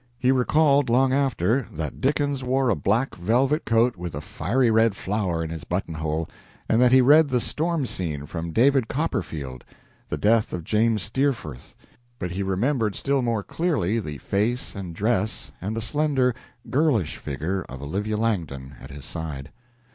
[0.17, 4.95] He recalled long after that Dickens wore a black velvet coat with a fiery red
[4.95, 6.27] flower in his buttonhole,
[6.67, 9.63] and that he read the storm scene from "David Copperfield"
[10.09, 11.75] the death of James Steerforth;
[12.17, 16.33] but he remembered still more clearly the face and dress and the slender,
[16.71, 19.51] girlish figure of Olivia Langdon at his side.